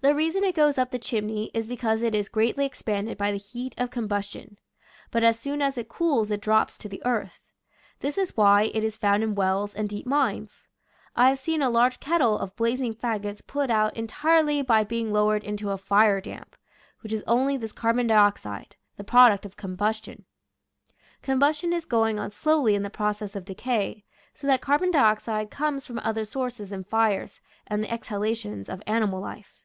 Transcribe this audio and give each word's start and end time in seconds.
The 0.00 0.14
reason 0.14 0.44
it 0.44 0.54
goes 0.54 0.78
up 0.78 0.92
the 0.92 0.98
chimney 0.98 1.50
is 1.52 1.66
because 1.68 2.00
it 2.02 2.14
is 2.14 2.28
greatly 2.28 2.64
expanded 2.64 3.18
by 3.18 3.32
the 3.32 3.36
heat 3.36 3.74
of 3.76 3.90
combustion. 3.90 4.56
But 5.10 5.24
as 5.24 5.40
soon 5.40 5.60
as 5.60 5.76
it 5.76 5.88
cools 5.88 6.30
it 6.30 6.40
drops 6.40 6.78
to 6.78 6.88
the 6.88 7.04
earth. 7.04 7.40
This 7.98 8.16
is 8.16 8.36
why 8.36 8.70
it 8.72 8.84
is 8.84 8.96
found 8.96 9.24
in 9.24 9.34
wells 9.34 9.74
and 9.74 9.88
deep 9.88 10.06
mines. 10.06 10.68
I 11.16 11.28
have 11.28 11.40
seen 11.40 11.60
a 11.62 11.68
large 11.68 11.98
kettle 11.98 12.38
of 12.38 12.54
blazing 12.54 12.94
fagots 12.94 13.44
put 13.44 13.70
out 13.72 13.96
entirely 13.96 14.62
by 14.62 14.84
being 14.84 15.12
lowered 15.12 15.42
into 15.42 15.72
a" 15.72 15.76
fire 15.86 16.20
damp," 16.20 16.56
which 17.00 17.12
is 17.12 17.24
only 17.26 17.56
this 17.56 17.72
carbon 17.72 18.06
dioxide, 18.06 18.76
the 18.96 19.04
product 19.04 19.44
of 19.44 19.56
combustion. 19.56 20.26
Com 21.24 21.40
bustion 21.40 21.74
is 21.74 21.84
going 21.84 22.20
on 22.20 22.30
slowly 22.30 22.76
in 22.76 22.84
the 22.84 22.88
process 22.88 23.34
of 23.34 23.44
decay, 23.44 24.04
so 24.32 24.46
that 24.46 24.60
carbon 24.62 24.92
dioxide 24.92 25.50
comes 25.50 25.88
from 25.88 25.98
other 25.98 26.24
sources 26.24 26.70
than 26.70 26.84
fires 26.84 27.40
and 27.66 27.82
the 27.82 27.90
exhalations 27.90 28.68
of 28.70 28.80
animal 28.86 29.20
life. 29.20 29.56